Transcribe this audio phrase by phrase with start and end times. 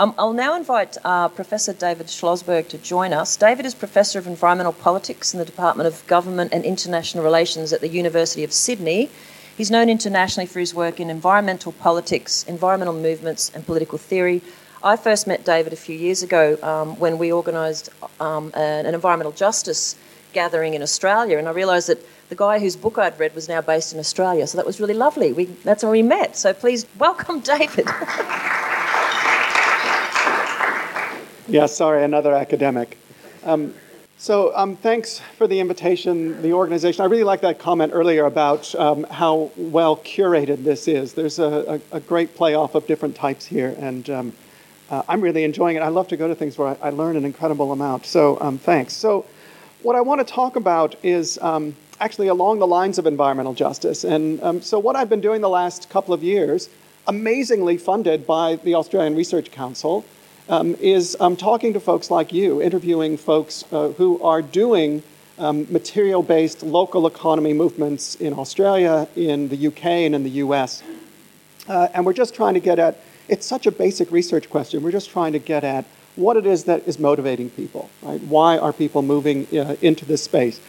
[0.00, 3.36] Um, I'll now invite uh, Professor David Schlosberg to join us.
[3.36, 7.82] David is Professor of Environmental Politics in the Department of Government and International Relations at
[7.82, 9.10] the University of Sydney.
[9.58, 14.40] He's known internationally for his work in environmental politics, environmental movements, and political theory.
[14.82, 17.90] I first met David a few years ago um, when we organised
[18.20, 19.96] um, an, environmental justice
[20.32, 23.60] gathering in Australia, and I realised that the guy whose book I'd read was now
[23.60, 25.34] based in Australia, so that was really lovely.
[25.34, 26.38] We, that's where we met.
[26.38, 27.86] So please welcome David.
[31.54, 32.96] yeah, sorry, another academic.
[33.44, 33.74] Um,
[34.18, 37.02] so um, thanks for the invitation, the organization.
[37.02, 41.14] I really like that comment earlier about um, how well curated this is.
[41.14, 44.32] There's a, a, a, great playoff of different types here, and um,
[44.90, 45.80] uh, I'm really enjoying it.
[45.80, 48.04] I love to go to things where I, I learn an incredible amount.
[48.04, 48.92] So um, thanks.
[48.92, 49.24] So
[49.82, 54.04] what I want to talk about is um, actually along the lines of environmental justice.
[54.04, 56.68] And um, so, what I've been doing the last couple of years,
[57.06, 60.04] amazingly funded by the Australian Research Council,
[60.50, 65.02] um, is um, talking to folks like you, interviewing folks uh, who are doing
[65.38, 70.82] um, material based local economy movements in Australia, in the UK, and in the US.
[71.68, 72.98] Uh, and we're just trying to get at
[73.28, 74.82] it's such a basic research question.
[74.82, 75.84] We're just trying to get at
[76.16, 78.20] what it is that is motivating people, right?
[78.22, 80.60] Why are people moving uh, into this space?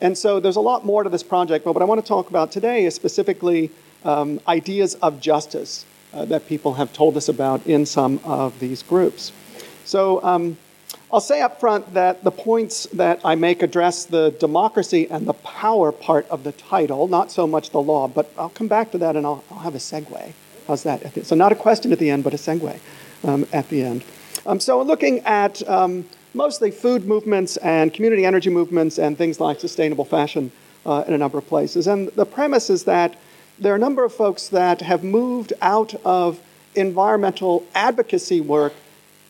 [0.00, 2.28] And so there's a lot more to this project, but what I want to talk
[2.28, 3.70] about today is specifically
[4.04, 5.86] um, ideas of justice
[6.18, 9.32] uh, that people have told us about in some of these groups.
[9.84, 10.58] So um,
[11.12, 15.34] I'll say up front that the points that I make address the democracy and the
[15.34, 18.98] power part of the title, not so much the law, but I'll come back to
[18.98, 20.32] that and I'll, I'll have a segue.
[20.66, 21.24] How's that?
[21.24, 22.78] So, not a question at the end, but a segue
[23.24, 24.04] um, at the end.
[24.44, 29.60] Um, so, looking at um, mostly food movements and community energy movements and things like
[29.60, 30.52] sustainable fashion
[30.84, 31.86] uh, in a number of places.
[31.86, 33.16] And the premise is that
[33.60, 36.40] there are a number of folks that have moved out of
[36.74, 38.72] environmental advocacy work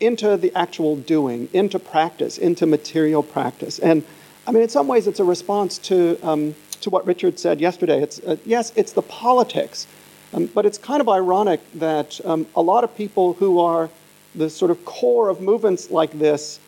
[0.01, 3.79] into the actual doing, into practice, into material practice.
[3.79, 4.05] And
[4.47, 8.03] I mean, in some ways, it's a response to, um, to what Richard said yesterday.
[8.03, 9.87] It's, uh, yes, it's the politics,
[10.33, 13.91] um, but it's kind of ironic that um, a lot of people who are
[14.35, 16.61] the sort of core of movements like this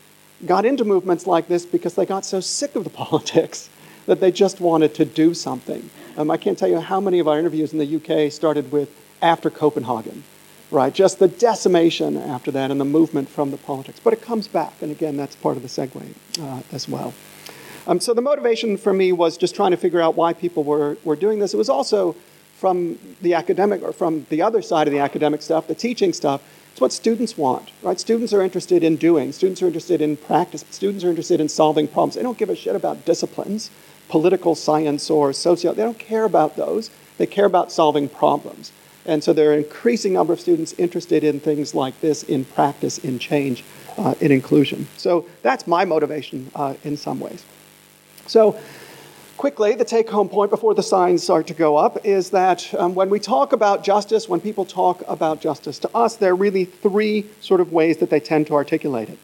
[0.46, 3.68] got into movements like this because they got so sick of the politics
[4.06, 5.88] that they just wanted to do something.
[6.20, 8.90] Um, I can't tell you how many of our interviews in the UK started with
[9.22, 10.22] after Copenhagen,
[10.70, 10.92] right?
[10.92, 13.98] Just the decimation after that and the movement from the politics.
[14.04, 17.14] But it comes back, and again, that's part of the segue uh, as well.
[17.86, 20.98] Um, so the motivation for me was just trying to figure out why people were,
[21.04, 21.54] were doing this.
[21.54, 22.14] It was also
[22.54, 26.42] from the academic or from the other side of the academic stuff, the teaching stuff,
[26.72, 27.98] it's what students want, right?
[27.98, 31.88] Students are interested in doing, students are interested in practice, students are interested in solving
[31.88, 32.16] problems.
[32.16, 33.70] They don't give a shit about disciplines,
[34.10, 35.72] political science or socio.
[35.72, 36.90] They don't care about those.
[37.16, 38.72] They care about solving problems.
[39.06, 42.44] And so there are an increasing number of students interested in things like this, in
[42.44, 43.64] practice, in change,
[43.96, 44.88] uh, in inclusion.
[44.96, 47.44] So that's my motivation uh, in some ways.
[48.26, 48.58] So
[49.36, 52.94] quickly, the take home point before the signs start to go up is that um,
[52.94, 56.66] when we talk about justice, when people talk about justice to us, there are really
[56.66, 59.18] three sort of ways that they tend to articulate it.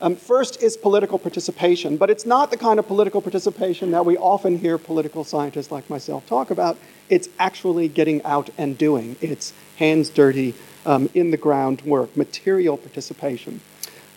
[0.00, 4.18] Um, first is political participation, but it's not the kind of political participation that we
[4.18, 6.76] often hear political scientists like myself talk about.
[7.08, 9.16] It's actually getting out and doing.
[9.22, 10.54] It's hands dirty,
[10.86, 13.60] um, in the ground work, material participation.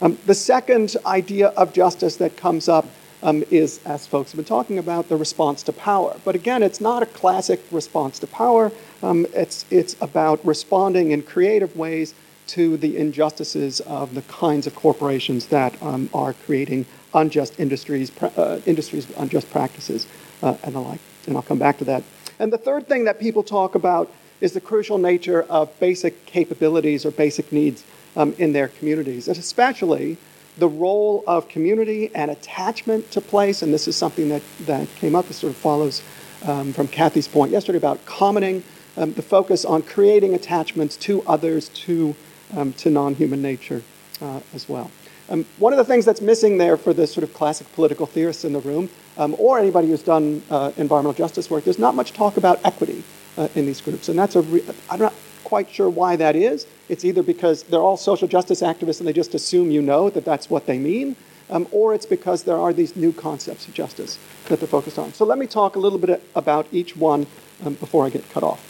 [0.02, 2.86] Um, the second idea of justice that comes up
[3.22, 6.16] um, is, as folks have been talking about, the response to power.
[6.24, 8.72] But again, it's not a classic response to power.
[9.04, 12.14] Um, it's, it's about responding in creative ways
[12.50, 18.62] to the injustices of the kinds of corporations that um, are creating unjust industries, uh,
[18.66, 20.08] industries with unjust practices,
[20.42, 21.00] uh, and the like.
[21.28, 22.04] And I'll come back to that.
[22.40, 24.12] And the third thing that people talk about
[24.42, 27.84] is the crucial nature of basic capabilities or basic needs
[28.16, 30.18] um, in their communities, and especially
[30.58, 35.16] the role of community and attachment to place, and this is something that, that came
[35.16, 36.02] up, this sort of follows
[36.46, 38.64] um, from Kathy's point yesterday about commoning,
[38.98, 42.16] um, the focus on creating attachments to others, to,
[42.56, 43.82] um, to non human nature
[44.22, 44.92] uh, as well.
[45.30, 48.46] Um, one of the things that's missing there for the sort of classic political theorists
[48.46, 52.14] in the room, um, or anybody who's done uh, environmental justice work, there's not much
[52.14, 53.04] talk about equity
[53.38, 54.10] uh, in these groups.
[54.10, 55.14] And that's a, re- I'm not
[55.44, 56.66] quite sure why that is.
[56.90, 60.26] It's either because they're all social justice activists and they just assume you know that
[60.26, 61.16] that's what they mean,
[61.52, 64.18] um, or it's because there are these new concepts of justice
[64.48, 65.14] that they're focused on.
[65.14, 67.28] So let me talk a little bit about each one
[67.64, 68.69] um, before I get cut off.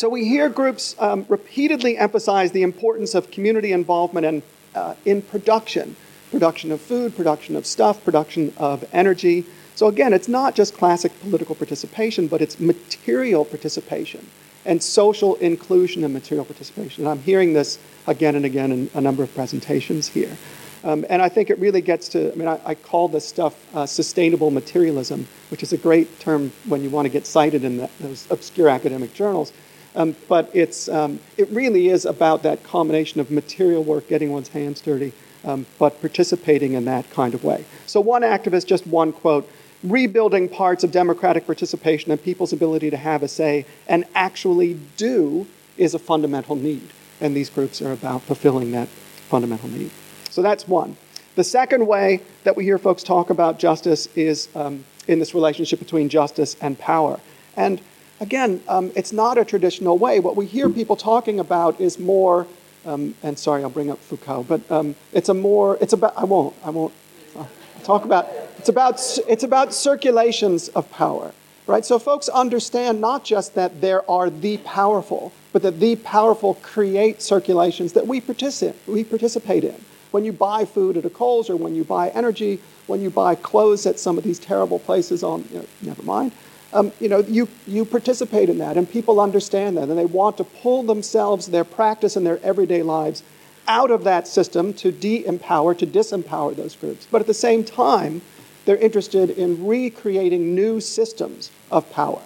[0.00, 4.42] So we hear groups um, repeatedly emphasize the importance of community involvement and
[4.74, 5.94] uh, in production,
[6.30, 9.44] production of food, production of stuff, production of energy.
[9.74, 14.26] So again, it's not just classic political participation, but it's material participation
[14.64, 17.04] and social inclusion and material participation.
[17.04, 20.34] And I'm hearing this again and again in a number of presentations here.
[20.82, 23.54] Um, and I think it really gets to, I mean, I, I call this stuff
[23.76, 27.76] uh, sustainable materialism, which is a great term when you want to get cited in
[27.76, 29.52] the, those obscure academic journals.
[29.94, 34.48] Um, but it's, um, it really is about that combination of material work, getting one's
[34.48, 35.12] hands dirty,
[35.44, 37.64] um, but participating in that kind of way.
[37.86, 39.50] So, one activist, just one quote
[39.82, 45.46] rebuilding parts of democratic participation and people's ability to have a say and actually do
[45.78, 46.88] is a fundamental need.
[47.20, 49.90] And these groups are about fulfilling that fundamental need.
[50.30, 50.96] So that's one.
[51.36, 55.78] The second way that we hear folks talk about justice is um, in this relationship
[55.78, 57.20] between justice and power.
[57.56, 57.80] And
[58.20, 60.20] again, um, it's not a traditional way.
[60.20, 62.46] What we hear people talking about is more,
[62.86, 66.24] um, and sorry, I'll bring up Foucault, but um, it's a more, it's about, I
[66.24, 66.92] won't, I won't
[67.36, 67.48] I'll
[67.82, 68.28] talk about,
[68.58, 71.32] it's about, it's about circulations of power,
[71.66, 71.84] right?
[71.84, 77.22] So folks understand not just that there are the powerful, but that the powerful create
[77.22, 79.84] circulations that we participate, we participate in.
[80.10, 83.36] When you buy food at a Coles or when you buy energy, when you buy
[83.36, 86.32] clothes at some of these terrible places on, you know, never mind,
[86.72, 90.36] um, you know, you, you participate in that and people understand that and they want
[90.36, 93.22] to pull themselves, their practice and their everyday lives
[93.66, 97.06] out of that system to de-empower, to disempower those groups.
[97.10, 98.22] But at the same time,
[98.64, 102.20] they're interested in recreating new systems of power,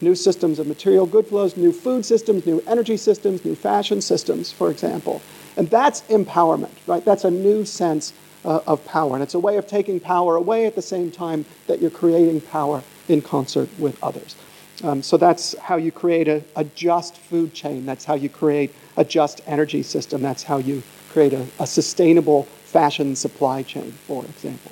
[0.00, 4.52] new systems of material good flows, new food systems, new energy systems, new fashion systems,
[4.52, 5.20] for example.
[5.56, 7.04] And that's empowerment, right?
[7.04, 8.12] That's a new sense
[8.44, 9.14] uh, of power.
[9.14, 12.40] And it's a way of taking power away at the same time that you're creating
[12.42, 14.36] power in concert with others.
[14.84, 17.84] Um, so that's how you create a, a, just food chain.
[17.84, 20.22] That's how you create a just energy system.
[20.22, 24.70] That's how you create a, a sustainable fashion supply chain, for example.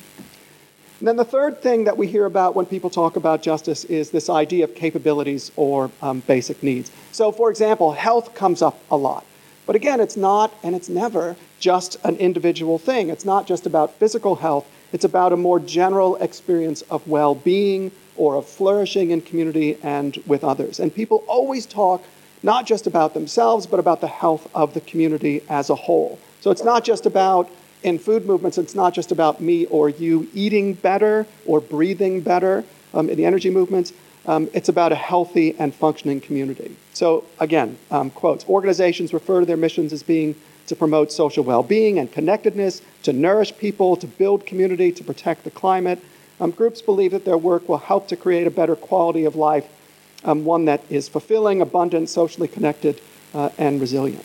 [1.00, 4.11] And then the third thing that we hear about when people talk about justice is
[4.11, 6.91] this idea of capabilities or um, basic needs.
[7.12, 9.27] So, for example, health comes up a lot.
[9.67, 13.11] But again, it's not and it's never just an individual thing.
[13.11, 14.67] It's not just about physical health,
[14.97, 20.17] it's about a more general experience of well being or of flourishing in community and
[20.27, 20.81] with others.
[20.81, 22.03] And people always talk
[22.43, 26.19] not just about themselves, but about the health of the community as a whole.
[26.41, 27.51] So it's not just about,
[27.83, 32.65] in food movements, it's not just about me or you eating better or breathing better
[32.95, 33.93] um, in the energy movements.
[34.25, 36.75] Um, it's about a healthy and functioning community.
[36.95, 41.63] So, again, um, quotes organizations refer to their missions as being to promote social well
[41.63, 46.03] being and connectedness, to nourish people, to build community, to protect the climate.
[46.41, 49.67] Um, groups believe that their work will help to create a better quality of life,
[50.25, 53.01] um, one that is fulfilling, abundant, socially connected,
[53.35, 54.25] uh, and resilient.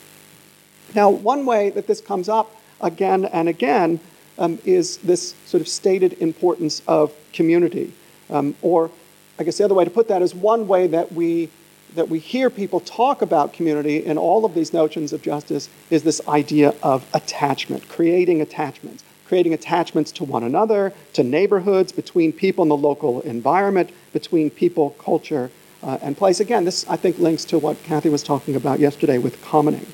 [0.93, 3.99] Now, one way that this comes up again and again
[4.37, 7.93] um, is this sort of stated importance of community,
[8.29, 8.91] um, or
[9.39, 11.49] I guess the other way to put that is one way that we
[11.95, 16.03] that we hear people talk about community in all of these notions of justice is
[16.03, 22.63] this idea of attachment, creating attachments, creating attachments to one another, to neighborhoods, between people
[22.63, 25.49] in the local environment, between people, culture,
[25.83, 26.39] uh, and place.
[26.39, 29.85] Again, this I think links to what Kathy was talking about yesterday with commoning.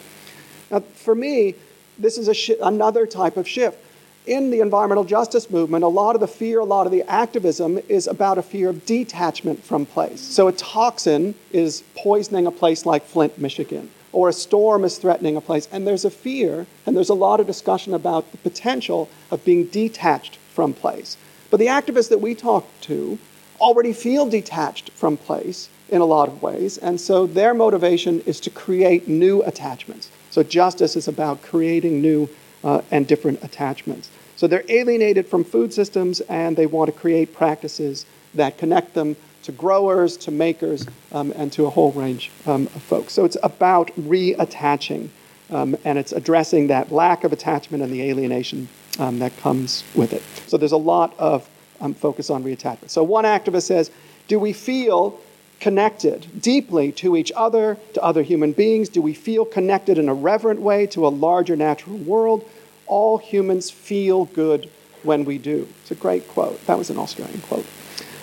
[0.69, 1.55] Now, for me,
[1.97, 3.79] this is sh- another type of shift
[4.27, 7.79] in the environmental justice movement, a lot of the fear, a lot of the activism
[7.87, 10.21] is about a fear of detachment from place.
[10.21, 15.37] So a toxin is poisoning a place like Flint, Michigan, or a storm is threatening
[15.37, 19.09] a place, and there's a fear, and there's a lot of discussion about the potential
[19.31, 21.17] of being detached from place.
[21.49, 23.17] But the activists that we talk to
[23.61, 28.41] already feel detached from place in a lot of ways, and so their motivation is
[28.41, 30.11] to create new attachments.
[30.31, 32.29] So justice is about creating new
[32.63, 34.09] uh, and different attachments.
[34.35, 39.15] So they're alienated from food systems and they want to create practices that connect them
[39.43, 43.13] to growers, to makers, um, and to a whole range um, of folks.
[43.13, 45.09] So it's about reattaching
[45.49, 48.67] um, and it's addressing that lack of attachment and the alienation
[48.99, 50.21] um, that comes with it.
[50.47, 51.49] So there's a lot of
[51.79, 52.89] um, focus on reattachment.
[52.89, 53.91] So one activist says,
[54.27, 55.19] Do we feel
[55.59, 58.89] connected deeply to each other, to other human beings?
[58.89, 62.47] Do we feel connected in a reverent way to a larger natural world?
[62.87, 64.69] all humans feel good
[65.03, 65.67] when we do.
[65.81, 66.65] It's a great quote.
[66.65, 67.65] That was an Australian quote.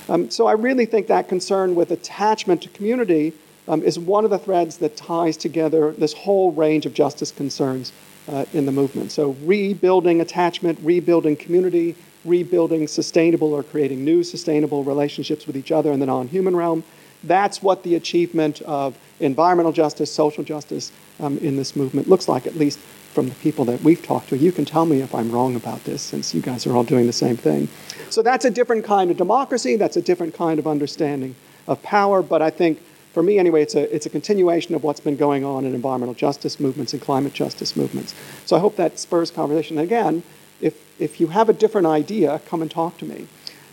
[0.08, 3.32] Um, so I really think that concern with attachment to community
[3.68, 7.92] um, is one of the threads that ties together this whole range of justice concerns
[8.28, 9.12] uh, in the movement.
[9.12, 15.92] So rebuilding attachment, rebuilding community, rebuilding sustainable or creating new sustainable relationships with each other
[15.92, 16.84] in the non human realm.
[17.26, 22.46] That's what the achievement of environmental justice, social justice um, in this movement looks like,
[22.46, 24.36] at least from the people that we've talked to.
[24.36, 27.06] You can tell me if I'm wrong about this since you guys are all doing
[27.06, 27.68] the same thing.
[28.10, 31.36] So that's a different kind of democracy, that's a different kind of understanding
[31.68, 34.98] of power, but I think for me anyway, it's a, it's a continuation of what's
[34.98, 38.12] been going on in environmental justice movements and climate justice movements.
[38.44, 39.78] So I hope that spurs conversation.
[39.78, 40.24] Again,
[40.60, 43.28] if, if you have a different idea, come and talk to me.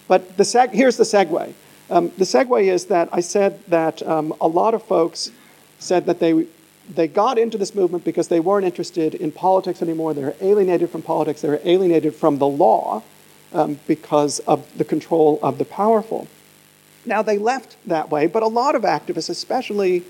[0.08, 1.54] But the seg- here's the segue.
[1.92, 5.30] Um, the segue is that I said that um, a lot of folks
[5.78, 6.48] said that they,
[6.90, 10.14] they got into this movement because they weren't interested in politics anymore.
[10.14, 11.42] They were alienated from politics.
[11.42, 13.04] They were alienated from the law
[13.52, 16.30] um, because of the control of the powerful.
[17.06, 20.04] Now, they left that way, but a lot of activists, especially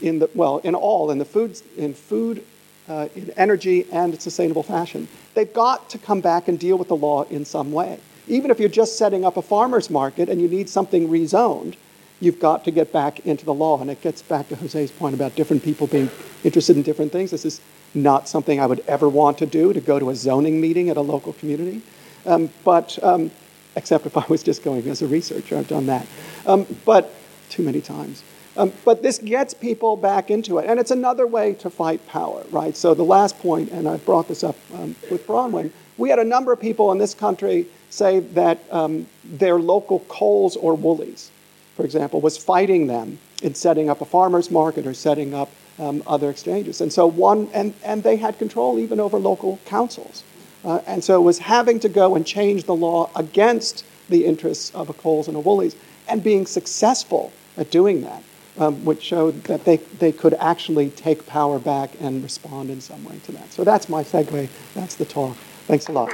[0.00, 2.44] in the, well, in all, in the food, in food,
[2.88, 6.96] uh, in energy, and sustainable fashion, they've got to come back and deal with the
[6.96, 7.98] law in some way.
[8.26, 11.76] Even if you're just setting up a farmer's market and you need something rezoned,
[12.20, 13.80] you've got to get back into the law.
[13.80, 16.10] And it gets back to Jose's point about different people being
[16.42, 17.30] interested in different things.
[17.30, 17.60] This is
[17.92, 20.96] not something I would ever want to do, to go to a zoning meeting at
[20.96, 21.82] a local community.
[22.26, 23.30] Um, but um,
[23.76, 26.06] except if I was just going as a researcher, I've done that.
[26.46, 27.14] Um, but
[27.50, 28.22] too many times.
[28.56, 30.66] Um, but this gets people back into it.
[30.68, 32.76] And it's another way to fight power, right?
[32.76, 36.24] So the last point, and I brought this up um, with Bronwyn, we had a
[36.24, 41.30] number of people in this country say that um, their local Coles or Woolies,
[41.76, 46.02] for example, was fighting them in setting up a farmer's market or setting up um,
[46.06, 46.80] other exchanges.
[46.80, 50.24] And so one, and, and they had control even over local councils.
[50.64, 54.74] Uh, and so it was having to go and change the law against the interests
[54.74, 55.76] of a Coles and a Woolies
[56.08, 58.22] and being successful at doing that,
[58.58, 63.04] um, which showed that they, they could actually take power back and respond in some
[63.04, 63.52] way to that.
[63.52, 64.48] So that's my segue.
[64.74, 65.36] That's the talk.
[65.66, 66.12] Thanks a lot.